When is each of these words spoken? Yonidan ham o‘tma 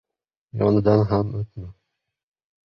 Yonidan 0.61 1.05
ham 1.13 1.31
o‘tma 1.43 1.71